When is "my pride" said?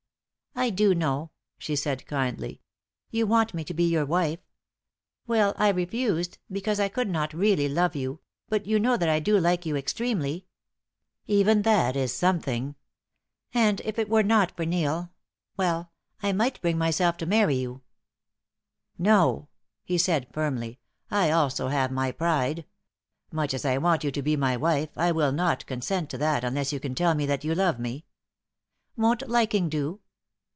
21.93-22.65